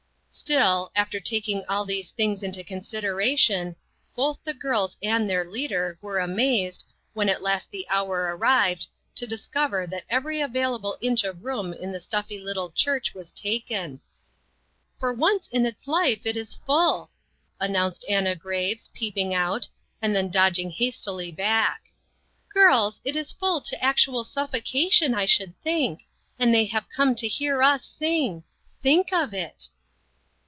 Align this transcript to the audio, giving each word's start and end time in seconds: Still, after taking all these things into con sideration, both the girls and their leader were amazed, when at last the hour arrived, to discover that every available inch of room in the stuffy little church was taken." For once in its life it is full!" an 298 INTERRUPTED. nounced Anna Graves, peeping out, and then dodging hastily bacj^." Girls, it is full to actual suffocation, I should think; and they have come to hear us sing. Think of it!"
Still, 0.33 0.93
after 0.95 1.19
taking 1.19 1.65
all 1.67 1.83
these 1.83 2.11
things 2.11 2.41
into 2.41 2.63
con 2.63 2.79
sideration, 2.79 3.75
both 4.15 4.39
the 4.45 4.53
girls 4.53 4.95
and 5.03 5.29
their 5.29 5.43
leader 5.43 5.97
were 6.01 6.19
amazed, 6.19 6.85
when 7.13 7.27
at 7.27 7.41
last 7.41 7.69
the 7.69 7.85
hour 7.89 8.33
arrived, 8.33 8.87
to 9.15 9.27
discover 9.27 9.85
that 9.87 10.05
every 10.09 10.39
available 10.39 10.97
inch 11.01 11.25
of 11.25 11.43
room 11.43 11.73
in 11.73 11.91
the 11.91 11.99
stuffy 11.99 12.39
little 12.39 12.71
church 12.71 13.13
was 13.13 13.33
taken." 13.33 13.99
For 15.01 15.11
once 15.13 15.49
in 15.49 15.65
its 15.65 15.85
life 15.85 16.25
it 16.25 16.37
is 16.37 16.55
full!" 16.55 17.11
an 17.59 17.71
298 17.73 17.75
INTERRUPTED. 17.75 17.75
nounced 17.75 18.17
Anna 18.17 18.35
Graves, 18.41 18.89
peeping 18.93 19.33
out, 19.33 19.67
and 20.01 20.15
then 20.15 20.31
dodging 20.31 20.71
hastily 20.71 21.33
bacj^." 21.33 21.75
Girls, 22.53 23.01
it 23.03 23.17
is 23.17 23.33
full 23.33 23.59
to 23.59 23.83
actual 23.83 24.23
suffocation, 24.23 25.13
I 25.13 25.25
should 25.25 25.59
think; 25.61 26.03
and 26.39 26.55
they 26.55 26.65
have 26.67 26.87
come 26.87 27.15
to 27.15 27.27
hear 27.27 27.61
us 27.61 27.83
sing. 27.83 28.45
Think 28.81 29.11
of 29.11 29.33
it!" 29.33 29.67